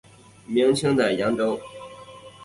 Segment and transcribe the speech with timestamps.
[0.47, 1.61] 明清的扬州。